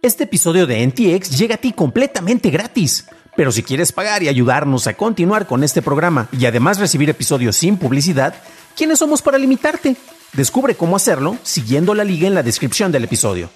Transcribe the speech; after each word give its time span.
Este 0.00 0.24
episodio 0.24 0.68
de 0.68 0.86
NTX 0.86 1.36
llega 1.36 1.56
a 1.56 1.58
ti 1.58 1.72
completamente 1.72 2.50
gratis. 2.50 3.08
Pero 3.36 3.50
si 3.50 3.64
quieres 3.64 3.90
pagar 3.90 4.22
y 4.22 4.28
ayudarnos 4.28 4.86
a 4.86 4.94
continuar 4.94 5.48
con 5.48 5.64
este 5.64 5.82
programa 5.82 6.28
y 6.30 6.46
además 6.46 6.78
recibir 6.78 7.10
episodios 7.10 7.56
sin 7.56 7.76
publicidad, 7.76 8.34
¿quiénes 8.76 9.00
somos 9.00 9.22
para 9.22 9.38
limitarte? 9.38 9.96
Descubre 10.34 10.76
cómo 10.76 10.94
hacerlo 10.94 11.36
siguiendo 11.42 11.94
la 11.94 12.04
liga 12.04 12.28
en 12.28 12.34
la 12.34 12.44
descripción 12.44 12.92
del 12.92 13.04
episodio. 13.04 13.50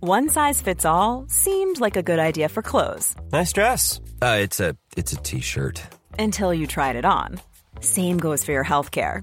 One 0.00 0.28
size 0.28 0.62
fits 0.62 0.84
all 0.84 1.24
seemed 1.28 1.80
like 1.80 1.96
a 1.98 2.02
good 2.02 2.18
idea 2.20 2.48
for 2.48 2.62
clothes. 2.62 3.16
Nice 3.32 3.52
dress. 3.54 4.00
Uh, 4.22 4.38
it's 4.42 4.60
a 4.60 4.76
it's 4.96 5.12
a 5.12 5.16
t-shirt. 5.16 5.80
Until 6.18 6.52
you 6.52 6.66
tried 6.66 6.94
it 6.96 7.04
on. 7.06 7.40
Same 7.80 8.18
goes 8.18 8.44
for 8.44 8.52
your 8.52 8.64
healthcare. 8.64 9.22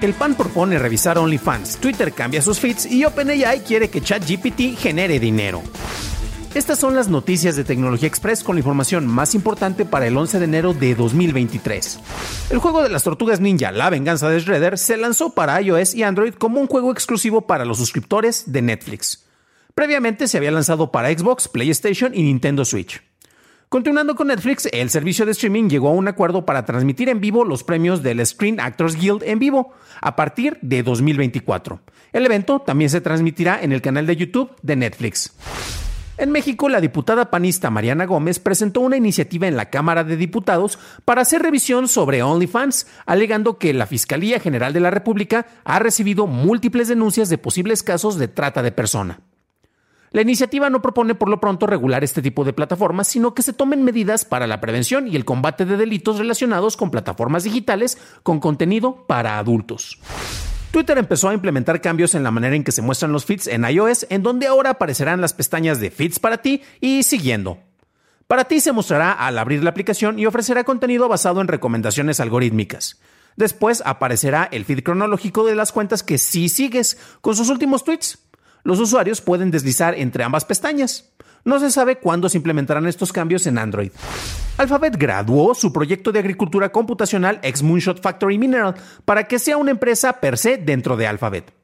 El 0.00 0.14
PAN 0.14 0.36
propone 0.36 0.78
revisar 0.78 1.18
OnlyFans, 1.18 1.78
Twitter 1.78 2.12
cambia 2.12 2.40
sus 2.40 2.60
feeds 2.60 2.86
y 2.86 3.04
OpenAI 3.04 3.64
quiere 3.64 3.90
que 3.90 4.00
ChatGPT 4.00 4.78
genere 4.78 5.18
dinero. 5.18 5.60
Estas 6.54 6.78
son 6.78 6.94
las 6.94 7.08
noticias 7.08 7.56
de 7.56 7.64
Tecnología 7.64 8.06
Express 8.06 8.44
con 8.44 8.54
la 8.54 8.60
información 8.60 9.08
más 9.08 9.34
importante 9.34 9.84
para 9.84 10.06
el 10.06 10.16
11 10.16 10.38
de 10.38 10.44
enero 10.44 10.72
de 10.72 10.94
2023. 10.94 11.98
El 12.50 12.58
juego 12.58 12.84
de 12.84 12.90
las 12.90 13.02
tortugas 13.02 13.40
ninja, 13.40 13.72
La 13.72 13.90
venganza 13.90 14.28
de 14.30 14.38
Shredder, 14.38 14.78
se 14.78 14.96
lanzó 14.96 15.34
para 15.34 15.60
iOS 15.60 15.96
y 15.96 16.04
Android 16.04 16.34
como 16.34 16.60
un 16.60 16.68
juego 16.68 16.92
exclusivo 16.92 17.48
para 17.48 17.64
los 17.64 17.78
suscriptores 17.78 18.52
de 18.52 18.62
Netflix. 18.62 19.26
Previamente 19.74 20.28
se 20.28 20.38
había 20.38 20.52
lanzado 20.52 20.92
para 20.92 21.10
Xbox, 21.10 21.48
PlayStation 21.48 22.14
y 22.14 22.22
Nintendo 22.22 22.64
Switch. 22.64 23.02
Continuando 23.68 24.14
con 24.14 24.28
Netflix, 24.28 24.66
el 24.72 24.88
servicio 24.88 25.26
de 25.26 25.32
streaming 25.32 25.68
llegó 25.68 25.88
a 25.88 25.92
un 25.92 26.08
acuerdo 26.08 26.46
para 26.46 26.64
transmitir 26.64 27.10
en 27.10 27.20
vivo 27.20 27.44
los 27.44 27.64
premios 27.64 28.02
del 28.02 28.24
Screen 28.24 28.60
Actors 28.60 28.96
Guild 28.96 29.22
en 29.24 29.38
vivo 29.38 29.74
a 30.00 30.16
partir 30.16 30.56
de 30.62 30.82
2024. 30.82 31.78
El 32.14 32.24
evento 32.24 32.60
también 32.60 32.88
se 32.88 33.02
transmitirá 33.02 33.60
en 33.60 33.72
el 33.72 33.82
canal 33.82 34.06
de 34.06 34.16
YouTube 34.16 34.52
de 34.62 34.76
Netflix. 34.76 35.34
En 36.16 36.30
México, 36.30 36.70
la 36.70 36.80
diputada 36.80 37.30
panista 37.30 37.68
Mariana 37.68 38.06
Gómez 38.06 38.38
presentó 38.38 38.80
una 38.80 38.96
iniciativa 38.96 39.46
en 39.46 39.56
la 39.56 39.68
Cámara 39.68 40.02
de 40.02 40.16
Diputados 40.16 40.78
para 41.04 41.20
hacer 41.20 41.42
revisión 41.42 41.88
sobre 41.88 42.22
OnlyFans, 42.22 42.86
alegando 43.04 43.58
que 43.58 43.74
la 43.74 43.86
Fiscalía 43.86 44.40
General 44.40 44.72
de 44.72 44.80
la 44.80 44.90
República 44.90 45.46
ha 45.64 45.78
recibido 45.78 46.26
múltiples 46.26 46.88
denuncias 46.88 47.28
de 47.28 47.36
posibles 47.36 47.82
casos 47.82 48.18
de 48.18 48.28
trata 48.28 48.62
de 48.62 48.72
persona. 48.72 49.20
La 50.10 50.22
iniciativa 50.22 50.70
no 50.70 50.80
propone 50.80 51.14
por 51.14 51.28
lo 51.28 51.40
pronto 51.40 51.66
regular 51.66 52.02
este 52.02 52.22
tipo 52.22 52.44
de 52.44 52.54
plataformas, 52.54 53.08
sino 53.08 53.34
que 53.34 53.42
se 53.42 53.52
tomen 53.52 53.84
medidas 53.84 54.24
para 54.24 54.46
la 54.46 54.60
prevención 54.60 55.06
y 55.06 55.16
el 55.16 55.24
combate 55.24 55.66
de 55.66 55.76
delitos 55.76 56.18
relacionados 56.18 56.76
con 56.76 56.90
plataformas 56.90 57.44
digitales 57.44 57.98
con 58.22 58.40
contenido 58.40 59.06
para 59.06 59.38
adultos. 59.38 59.98
Twitter 60.70 60.98
empezó 60.98 61.28
a 61.28 61.34
implementar 61.34 61.80
cambios 61.80 62.14
en 62.14 62.22
la 62.22 62.30
manera 62.30 62.56
en 62.56 62.64
que 62.64 62.72
se 62.72 62.82
muestran 62.82 63.12
los 63.12 63.24
feeds 63.24 63.46
en 63.46 63.64
iOS, 63.64 64.06
en 64.10 64.22
donde 64.22 64.46
ahora 64.46 64.70
aparecerán 64.70 65.20
las 65.20 65.34
pestañas 65.34 65.80
de 65.80 65.90
feeds 65.90 66.18
para 66.18 66.38
ti 66.38 66.62
y 66.80 67.02
siguiendo. 67.02 67.58
Para 68.26 68.44
ti 68.44 68.60
se 68.60 68.72
mostrará 68.72 69.12
al 69.12 69.38
abrir 69.38 69.62
la 69.62 69.70
aplicación 69.70 70.18
y 70.18 70.26
ofrecerá 70.26 70.64
contenido 70.64 71.08
basado 71.08 71.40
en 71.40 71.48
recomendaciones 71.48 72.20
algorítmicas. 72.20 73.00
Después 73.36 73.82
aparecerá 73.86 74.48
el 74.52 74.64
feed 74.64 74.82
cronológico 74.82 75.46
de 75.46 75.54
las 75.54 75.72
cuentas 75.72 76.02
que 76.02 76.18
sí 76.18 76.48
sigues, 76.48 76.98
con 77.20 77.36
sus 77.36 77.48
últimos 77.48 77.84
tweets 77.84 78.27
los 78.68 78.80
usuarios 78.80 79.22
pueden 79.22 79.50
deslizar 79.50 79.94
entre 79.94 80.24
ambas 80.24 80.44
pestañas. 80.44 81.08
No 81.42 81.58
se 81.58 81.70
sabe 81.70 81.96
cuándo 81.96 82.28
se 82.28 82.36
implementarán 82.36 82.86
estos 82.86 83.14
cambios 83.14 83.46
en 83.46 83.56
Android. 83.56 83.92
Alphabet 84.58 84.94
graduó 84.98 85.54
su 85.54 85.72
proyecto 85.72 86.12
de 86.12 86.18
agricultura 86.18 86.70
computacional 86.70 87.40
ex 87.42 87.62
Moonshot 87.62 88.02
Factory 88.02 88.36
Mineral 88.36 88.74
para 89.06 89.24
que 89.24 89.38
sea 89.38 89.56
una 89.56 89.70
empresa 89.70 90.20
per 90.20 90.36
se 90.36 90.58
dentro 90.58 90.98
de 90.98 91.06
Alphabet. 91.06 91.57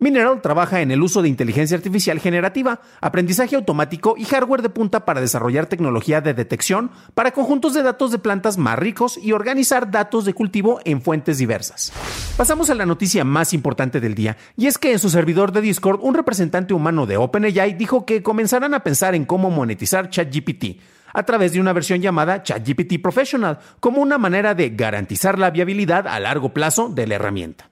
Mineral 0.00 0.42
trabaja 0.42 0.80
en 0.80 0.90
el 0.90 1.02
uso 1.02 1.22
de 1.22 1.28
inteligencia 1.28 1.76
artificial 1.76 2.18
generativa, 2.18 2.80
aprendizaje 3.00 3.54
automático 3.54 4.16
y 4.18 4.24
hardware 4.24 4.60
de 4.60 4.68
punta 4.68 5.04
para 5.04 5.20
desarrollar 5.20 5.66
tecnología 5.66 6.20
de 6.20 6.34
detección 6.34 6.90
para 7.14 7.30
conjuntos 7.30 7.74
de 7.74 7.84
datos 7.84 8.10
de 8.10 8.18
plantas 8.18 8.58
más 8.58 8.76
ricos 8.76 9.16
y 9.16 9.30
organizar 9.30 9.92
datos 9.92 10.24
de 10.24 10.34
cultivo 10.34 10.80
en 10.84 11.00
fuentes 11.00 11.38
diversas. 11.38 11.92
Pasamos 12.36 12.70
a 12.70 12.74
la 12.74 12.86
noticia 12.86 13.24
más 13.24 13.54
importante 13.54 14.00
del 14.00 14.16
día, 14.16 14.36
y 14.56 14.66
es 14.66 14.78
que 14.78 14.90
en 14.90 14.98
su 14.98 15.10
servidor 15.10 15.52
de 15.52 15.60
Discord 15.60 16.00
un 16.02 16.14
representante 16.14 16.74
humano 16.74 17.06
de 17.06 17.16
OpenAI 17.16 17.74
dijo 17.74 18.04
que 18.04 18.22
comenzarán 18.22 18.74
a 18.74 18.82
pensar 18.82 19.14
en 19.14 19.24
cómo 19.24 19.48
monetizar 19.50 20.10
ChatGPT 20.10 20.80
a 21.12 21.22
través 21.22 21.52
de 21.52 21.60
una 21.60 21.72
versión 21.72 22.00
llamada 22.00 22.42
ChatGPT 22.42 23.00
Professional, 23.00 23.60
como 23.78 24.02
una 24.02 24.18
manera 24.18 24.56
de 24.56 24.70
garantizar 24.70 25.38
la 25.38 25.50
viabilidad 25.50 26.08
a 26.08 26.18
largo 26.18 26.52
plazo 26.52 26.88
de 26.88 27.06
la 27.06 27.14
herramienta. 27.14 27.70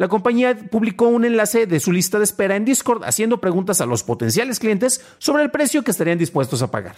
La 0.00 0.08
compañía 0.08 0.56
publicó 0.56 1.08
un 1.08 1.26
enlace 1.26 1.66
de 1.66 1.78
su 1.78 1.92
lista 1.92 2.16
de 2.16 2.24
espera 2.24 2.56
en 2.56 2.64
Discord 2.64 3.04
haciendo 3.04 3.38
preguntas 3.38 3.82
a 3.82 3.86
los 3.86 4.02
potenciales 4.02 4.58
clientes 4.58 5.04
sobre 5.18 5.42
el 5.42 5.50
precio 5.50 5.84
que 5.84 5.90
estarían 5.90 6.16
dispuestos 6.16 6.62
a 6.62 6.70
pagar. 6.70 6.96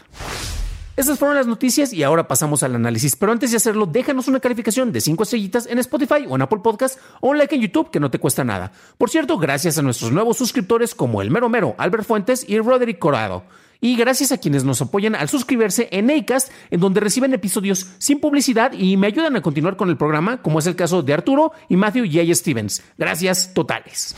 Estas 0.97 1.19
fueron 1.19 1.37
las 1.37 1.49
noticias 1.49 1.93
y 1.93 2.05
ahora 2.05 2.29
pasamos 2.29 2.63
al 2.63 2.77
análisis. 2.77 3.17
Pero 3.17 3.33
antes 3.33 3.51
de 3.51 3.57
hacerlo, 3.57 3.87
déjanos 3.87 4.29
una 4.29 4.39
calificación 4.39 4.93
de 4.93 5.01
5 5.01 5.21
estrellitas 5.25 5.67
en 5.67 5.81
Spotify 5.81 6.27
o 6.29 6.37
en 6.37 6.43
Apple 6.43 6.61
Podcast 6.63 6.97
o 7.21 7.31
un 7.31 7.39
like 7.39 7.53
en 7.53 7.63
YouTube 7.63 7.91
que 7.91 7.99
no 7.99 8.09
te 8.09 8.21
cuesta 8.21 8.45
nada. 8.45 8.71
Por 8.99 9.11
cierto, 9.11 9.37
gracias 9.37 9.79
a 9.79 9.83
nuestros 9.83 10.13
nuevos 10.13 10.37
suscriptores 10.37 10.95
como 10.95 11.23
el 11.23 11.33
Mero 11.33 11.49
Mero, 11.49 11.75
Albert 11.79 12.05
Fuentes 12.05 12.45
y 12.49 12.61
Roderick 12.61 13.01
Corado. 13.01 13.43
Y 13.85 13.97
gracias 13.97 14.31
a 14.31 14.39
quienes 14.39 14.63
nos 14.63 14.81
apoyan 14.81 15.17
al 15.17 15.29
suscribirse 15.29 15.89
en 15.91 16.09
Acast, 16.09 16.53
en 16.71 16.79
donde 16.79 17.01
reciben 17.01 17.35
episodios 17.35 17.89
sin 17.99 18.21
publicidad 18.21 18.73
y 18.75 18.97
me 18.97 19.09
ayudan 19.09 19.35
a 19.35 19.43
continuar 19.43 19.77
con 19.77 19.91
el 19.91 19.97
programa, 19.97 20.41
como 20.41 20.61
es 20.61 20.69
el 20.69 20.77
caso 20.77 21.03
de 21.03 21.13
Arturo 21.13 21.51
y 21.69 21.77
Matthew 21.77 22.05
J. 22.07 22.33
Stevens. 22.33 22.81
Gracias 22.97 23.53
totales. 23.53 24.15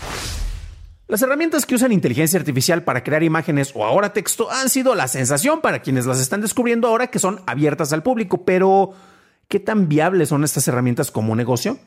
Las 1.09 1.23
herramientas 1.23 1.65
que 1.65 1.77
usan 1.77 1.93
inteligencia 1.93 2.39
artificial 2.39 2.85
para 2.85 3.03
crear 3.03 3.23
imágenes 3.23 3.73
o 3.75 3.87
ahora 3.87 4.13
texto 4.13 4.51
han 4.51 4.69
sido 4.69 4.95
la 4.95 5.09
sensación 5.09 5.63
para 5.63 5.81
quienes 5.81 6.05
las 6.05 6.21
están 6.21 6.43
descubriendo 6.43 6.87
ahora 6.89 7.07
que 7.07 7.19
son 7.19 7.41
abiertas 7.47 7.95
al 7.95 8.03
público, 8.03 8.45
pero 8.45 8.93
¿qué 9.49 9.61
tan 9.61 9.89
viables 9.89 10.29
son 10.29 10.45
estas 10.45 10.69
herramientas 10.69 11.11
como 11.11 11.35
negocio? 11.35 11.79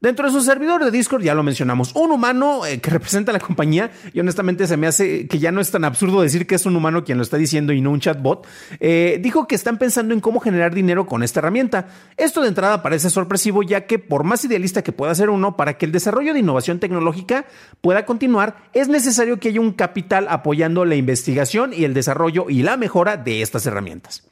Dentro 0.00 0.26
de 0.26 0.32
su 0.32 0.40
servidor 0.40 0.82
de 0.82 0.90
Discord, 0.90 1.22
ya 1.22 1.34
lo 1.34 1.42
mencionamos, 1.42 1.94
un 1.94 2.10
humano 2.10 2.64
eh, 2.64 2.80
que 2.80 2.88
representa 2.88 3.32
a 3.32 3.34
la 3.34 3.38
compañía, 3.38 3.90
y 4.14 4.20
honestamente 4.20 4.66
se 4.66 4.78
me 4.78 4.86
hace 4.86 5.28
que 5.28 5.38
ya 5.38 5.52
no 5.52 5.60
es 5.60 5.70
tan 5.70 5.84
absurdo 5.84 6.22
decir 6.22 6.46
que 6.46 6.54
es 6.54 6.64
un 6.64 6.74
humano 6.74 7.04
quien 7.04 7.18
lo 7.18 7.22
está 7.22 7.36
diciendo 7.36 7.74
y 7.74 7.82
no 7.82 7.90
un 7.90 8.00
chatbot, 8.00 8.46
eh, 8.78 9.18
dijo 9.20 9.46
que 9.46 9.54
están 9.54 9.76
pensando 9.76 10.14
en 10.14 10.20
cómo 10.20 10.40
generar 10.40 10.74
dinero 10.74 11.04
con 11.04 11.22
esta 11.22 11.40
herramienta. 11.40 11.88
Esto 12.16 12.40
de 12.40 12.48
entrada 12.48 12.82
parece 12.82 13.10
sorpresivo, 13.10 13.62
ya 13.62 13.84
que 13.84 13.98
por 13.98 14.24
más 14.24 14.42
idealista 14.42 14.80
que 14.80 14.92
pueda 14.92 15.14
ser 15.14 15.28
uno, 15.28 15.58
para 15.58 15.76
que 15.76 15.84
el 15.84 15.92
desarrollo 15.92 16.32
de 16.32 16.40
innovación 16.40 16.78
tecnológica 16.78 17.44
pueda 17.82 18.06
continuar, 18.06 18.56
es 18.72 18.88
necesario 18.88 19.38
que 19.38 19.48
haya 19.48 19.60
un 19.60 19.72
capital 19.72 20.28
apoyando 20.30 20.86
la 20.86 20.94
investigación 20.94 21.74
y 21.74 21.84
el 21.84 21.92
desarrollo 21.92 22.48
y 22.48 22.62
la 22.62 22.78
mejora 22.78 23.18
de 23.18 23.42
estas 23.42 23.66
herramientas. 23.66 24.30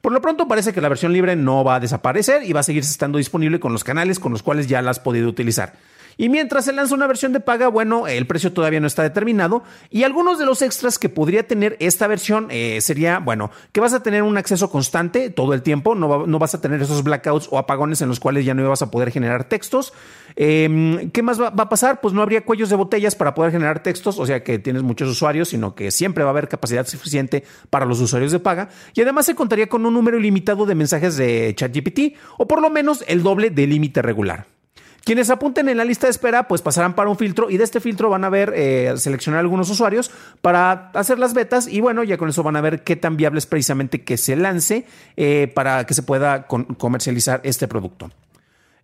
Por 0.00 0.12
lo 0.12 0.20
pronto 0.20 0.46
parece 0.46 0.72
que 0.72 0.80
la 0.80 0.88
versión 0.88 1.12
libre 1.12 1.34
no 1.36 1.64
va 1.64 1.76
a 1.76 1.80
desaparecer 1.80 2.44
y 2.44 2.52
va 2.52 2.60
a 2.60 2.64
seguir 2.64 2.82
estando 2.82 3.18
disponible 3.18 3.60
con 3.60 3.72
los 3.72 3.84
canales 3.84 4.20
con 4.20 4.32
los 4.32 4.42
cuales 4.42 4.66
ya 4.66 4.80
la 4.82 4.90
has 4.90 5.00
podido 5.00 5.28
utilizar. 5.28 5.74
Y 6.18 6.28
mientras 6.28 6.64
se 6.64 6.72
lanza 6.72 6.96
una 6.96 7.06
versión 7.06 7.32
de 7.32 7.38
paga, 7.38 7.68
bueno, 7.68 8.08
el 8.08 8.26
precio 8.26 8.52
todavía 8.52 8.80
no 8.80 8.88
está 8.88 9.04
determinado. 9.04 9.62
Y 9.88 10.02
algunos 10.02 10.36
de 10.38 10.44
los 10.44 10.62
extras 10.62 10.98
que 10.98 11.08
podría 11.08 11.46
tener 11.46 11.76
esta 11.78 12.08
versión 12.08 12.48
eh, 12.50 12.80
sería, 12.80 13.20
bueno, 13.20 13.52
que 13.70 13.80
vas 13.80 13.94
a 13.94 14.02
tener 14.02 14.24
un 14.24 14.36
acceso 14.36 14.68
constante 14.68 15.30
todo 15.30 15.54
el 15.54 15.62
tiempo, 15.62 15.94
no, 15.94 16.38
vas 16.38 16.54
a 16.56 16.60
tener 16.60 16.82
esos 16.82 17.04
blackouts 17.04 17.48
o 17.52 17.56
apagones 17.58 18.02
en 18.02 18.08
los 18.08 18.18
cuales 18.18 18.44
ya 18.44 18.52
no 18.52 18.68
vas 18.68 18.82
a 18.82 18.90
poder 18.90 19.12
generar 19.12 19.44
textos. 19.44 19.92
Em, 20.34 21.10
¿Qué 21.12 21.22
más 21.22 21.40
va, 21.40 21.50
va, 21.50 21.64
a 21.64 21.68
pasar? 21.68 22.00
Pues 22.00 22.12
no 22.12 22.20
habría 22.20 22.44
cuellos 22.44 22.68
de 22.68 22.74
botellas 22.74 23.14
para 23.14 23.32
poder 23.34 23.52
generar 23.52 23.84
textos, 23.84 24.18
o 24.18 24.26
sea 24.26 24.42
que 24.42 24.58
tienes 24.58 24.82
muchos 24.82 25.08
usuarios, 25.08 25.50
sino 25.50 25.76
que 25.76 25.92
siempre 25.92 26.24
va 26.24 26.30
a 26.30 26.32
haber 26.32 26.48
capacidad 26.48 26.84
suficiente 26.84 27.44
para 27.70 27.86
los 27.86 28.00
usuarios 28.00 28.32
de 28.32 28.40
paga. 28.40 28.70
Y 28.92 29.02
además 29.02 29.24
se 29.26 29.36
contaría 29.36 29.68
con 29.68 29.86
un 29.86 29.94
número 29.94 30.18
ilimitado 30.18 30.66
de 30.66 30.74
mensajes 30.74 31.16
de 31.16 31.54
ChatGPT, 31.54 32.16
o 32.38 32.48
por 32.48 32.60
lo 32.60 32.70
menos 32.70 33.04
el 33.06 33.22
doble 33.22 33.50
del 33.50 33.70
límite 33.70 34.02
regular. 34.02 34.57
Quienes 35.04 35.30
apunten 35.30 35.68
en 35.68 35.76
la 35.76 35.84
lista 35.84 36.06
de 36.06 36.10
espera, 36.10 36.48
pues 36.48 36.60
pasarán 36.60 36.94
para 36.94 37.08
un 37.08 37.16
filtro 37.16 37.50
y 37.50 37.56
de 37.56 37.64
este 37.64 37.80
filtro 37.80 38.10
van 38.10 38.24
a 38.24 38.28
ver, 38.28 38.52
eh, 38.54 38.92
seleccionar 38.96 39.40
algunos 39.40 39.70
usuarios 39.70 40.10
para 40.42 40.90
hacer 40.94 41.18
las 41.18 41.32
betas 41.32 41.66
y 41.66 41.80
bueno, 41.80 42.04
ya 42.04 42.18
con 42.18 42.28
eso 42.28 42.42
van 42.42 42.56
a 42.56 42.60
ver 42.60 42.84
qué 42.84 42.96
tan 42.96 43.16
viable 43.16 43.38
es 43.38 43.46
precisamente 43.46 44.04
que 44.04 44.16
se 44.16 44.36
lance 44.36 44.84
eh, 45.16 45.50
para 45.54 45.84
que 45.86 45.94
se 45.94 46.02
pueda 46.02 46.46
comercializar 46.46 47.40
este 47.44 47.68
producto. 47.68 48.10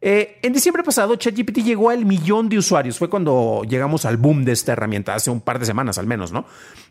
Eh, 0.06 0.38
en 0.42 0.52
diciembre 0.52 0.82
pasado, 0.82 1.16
ChatGPT 1.16 1.58
llegó 1.58 1.88
al 1.88 2.04
millón 2.04 2.50
de 2.50 2.58
usuarios. 2.58 2.98
Fue 2.98 3.08
cuando 3.08 3.62
llegamos 3.66 4.04
al 4.04 4.18
boom 4.18 4.44
de 4.44 4.52
esta 4.52 4.72
herramienta, 4.72 5.14
hace 5.14 5.30
un 5.30 5.40
par 5.40 5.58
de 5.58 5.64
semanas 5.64 5.96
al 5.96 6.06
menos, 6.06 6.30
¿no? 6.30 6.44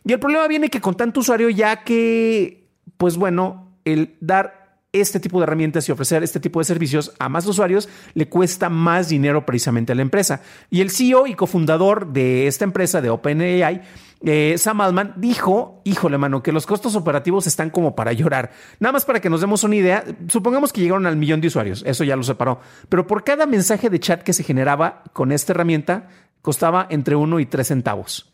Y 0.04 0.14
el 0.14 0.20
problema 0.20 0.48
viene 0.48 0.70
que 0.70 0.82
con 0.82 0.96
tanto 0.96 1.20
usuario, 1.20 1.50
ya 1.50 1.84
que 1.84 2.64
pues 2.98 3.18
bueno, 3.18 3.72
el 3.86 4.16
dar 4.20 4.63
este 4.94 5.20
tipo 5.20 5.40
de 5.40 5.44
herramientas 5.44 5.90
y 5.90 5.92
ofrecer 5.92 6.24
este 6.24 6.40
tipo 6.40 6.60
de 6.60 6.66
servicios 6.66 7.14
a 7.20 7.28
más 7.28 7.46
usuarios 7.48 7.90
le 8.14 8.30
cuesta 8.30 8.70
más 8.70 9.10
dinero 9.10 9.46
precisamente 9.46 9.92
a 9.92 9.96
la 9.96 10.04
empresa. 10.04 10.42
Y 10.70 10.82
el 10.82 10.92
CEO 10.92 11.28
y 11.28 11.34
cofundador 11.34 12.14
de 12.14 12.48
esta 12.48 12.64
empresa 12.64 13.02
de 13.02 13.10
OpenAI, 13.10 13.82
eh, 14.26 14.56
Sam 14.58 14.82
Altman, 14.82 15.16
dijo, 15.18 15.82
híjole 15.84 16.18
mano, 16.18 16.44
que 16.44 16.52
los 16.52 16.66
costos 16.66 16.96
operativos 16.96 17.48
están 17.48 17.72
como 17.72 17.96
para 17.96 18.14
llorar. 18.14 18.52
Nada 18.80 18.94
más 18.94 19.04
para 19.04 19.20
que 19.20 19.30
nos 19.30 19.42
demos 19.42 19.64
una 19.64 19.76
idea, 19.76 20.06
supongamos 20.30 20.72
que 20.72 20.82
llegaron 20.82 21.08
al 21.08 21.18
millón 21.18 21.42
de 21.42 21.48
usuarios, 21.48 21.84
eso 21.86 22.04
ya 22.04 22.16
lo 22.16 22.24
separó, 22.24 22.62
pero 22.88 23.06
por 23.06 23.24
cada 23.24 23.46
mensaje 23.46 23.90
de 23.90 24.00
chat 24.00 24.22
que 24.22 24.32
se 24.32 24.44
generaba 24.44 25.04
con 25.12 25.32
esta 25.32 25.52
herramienta, 25.54 26.08
costaba 26.44 26.86
entre 26.90 27.16
1 27.16 27.40
y 27.40 27.46
3 27.48 27.68
centavos. 27.68 28.33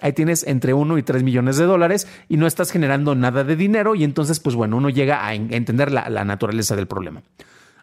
Ahí 0.00 0.12
tienes 0.12 0.46
entre 0.46 0.74
1 0.74 0.98
y 0.98 1.02
3 1.02 1.22
millones 1.22 1.56
de 1.56 1.64
dólares 1.64 2.08
y 2.28 2.36
no 2.36 2.46
estás 2.46 2.70
generando 2.70 3.14
nada 3.14 3.44
de 3.44 3.56
dinero 3.56 3.94
y 3.94 4.04
entonces, 4.04 4.40
pues 4.40 4.56
bueno, 4.56 4.76
uno 4.76 4.90
llega 4.90 5.26
a 5.26 5.34
entender 5.34 5.92
la, 5.92 6.24
naturaleza 6.24 6.74
del 6.76 6.86
problema. 6.86 7.22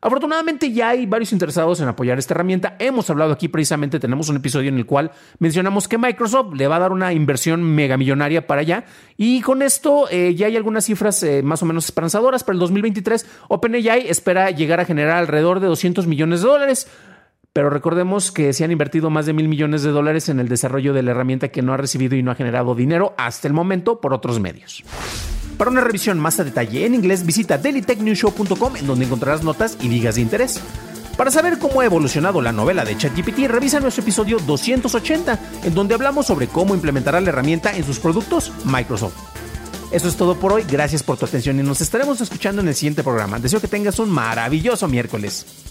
Afortunadamente 0.04 0.72
ya 0.72 0.90
hay 0.90 1.06
varios 1.06 1.32
interesados 1.32 1.80
en 1.80 1.88
apoyar 1.88 2.18
esta 2.18 2.34
herramienta. 2.34 2.76
Hemos 2.80 3.10
hablado 3.12 3.32
aquí 3.32 3.48
precisamente, 3.48 4.00
tenemos 4.00 4.30
un 4.30 4.38
episodio 4.38 4.70
en 4.70 4.78
el 4.78 4.88
cual 4.88 5.12
mencionamos 5.38 5.88
que 5.88 6.00
Microsoft 6.00 6.56
le 6.56 6.68
va 6.68 6.78
a 6.78 6.80
dar 6.80 6.92
una 6.92 7.14
inversión 7.14 7.62
megamillonaria 7.64 8.48
para 8.48 8.62
allá 8.62 8.86
y 9.16 9.42
con 9.42 9.62
esto 9.62 10.08
eh, 10.10 10.34
ya 10.34 10.48
hay 10.48 10.58
algunas 10.58 10.86
cifras 10.86 11.22
eh, 11.22 11.44
más 11.44 11.62
o 11.62 11.68
menos 11.68 11.86
esperanzadoras. 11.86 12.44
Para 12.44 12.56
el 12.56 12.60
2023, 12.60 13.28
OpenAI 13.48 14.08
espera 14.10 14.50
llegar 14.50 14.80
a 14.80 14.86
generar 14.86 15.18
alrededor 15.18 15.60
de 15.60 15.68
200 15.68 16.08
millones 16.08 16.42
de 16.42 16.48
dólares. 16.48 16.88
Pero 17.54 17.70
recordemos 17.70 18.32
que 18.32 18.54
se 18.54 18.64
han 18.64 18.72
invertido 18.72 19.10
más 19.10 19.26
de 19.26 19.34
mil 19.34 19.50
millones 19.50 19.84
de 19.84 19.92
dólares 19.92 20.30
en 20.30 20.40
el 20.40 20.48
desarrollo 20.48 20.94
de 20.94 21.04
la 21.04 21.12
herramienta 21.12 21.50
que 21.50 21.62
no 21.62 21.74
ha 21.74 21.78
recibido 21.78 22.16
y 22.16 22.24
no 22.24 22.32
ha 22.32 22.36
generado 22.36 22.76
dinero 22.76 23.14
hasta 23.18 23.50
el 23.50 23.54
momento 23.54 24.00
por 24.00 24.14
otros 24.14 24.40
medios. 24.40 24.86
Para 25.58 25.70
una 25.70 25.82
revisión 25.82 26.18
más 26.18 26.40
a 26.40 26.46
detalle 26.46 26.86
en 26.86 26.96
inglés, 26.96 27.26
visita 27.26 27.58
dailytechnewshow.com 27.58 28.78
en 28.78 28.88
donde 28.88 29.04
encontrarás 29.04 29.44
notas 29.44 29.78
y 29.82 29.90
ligas 29.90 30.16
de 30.16 30.22
interés. 30.22 30.62
Para 31.18 31.30
saber 31.30 31.60
cómo 31.60 31.82
ha 31.82 31.86
evolucionado 31.86 32.42
la 32.42 32.54
novela 32.54 32.86
de 32.86 32.96
ChatGPT, 32.96 33.50
revisa 33.50 33.82
nuestro 33.82 34.02
episodio 34.02 34.40
280, 34.40 35.40
en 35.66 35.76
donde 35.76 35.94
hablamos 35.94 36.28
sobre 36.28 36.48
cómo 36.48 36.74
implementará 36.74 37.20
la 37.20 37.30
herramienta 37.30 37.76
en 37.76 37.84
sus 37.84 38.00
productos 38.00 38.54
Microsoft. 38.64 39.18
Eso 39.92 40.08
es 40.08 40.16
todo 40.16 40.36
por 40.36 40.54
hoy, 40.54 40.64
gracias 40.64 41.04
por 41.04 41.18
tu 41.18 41.26
atención 41.26 41.60
y 41.60 41.64
nos 41.64 41.82
estaremos 41.82 42.22
escuchando 42.22 42.62
en 42.62 42.70
el 42.70 42.76
siguiente 42.76 43.04
programa. 43.04 43.40
Deseo 43.40 43.60
que 43.60 43.68
tengas 43.68 44.00
un 44.00 44.10
maravilloso 44.10 44.88
miércoles. 44.88 45.71